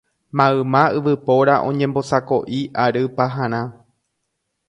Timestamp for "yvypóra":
0.97-1.55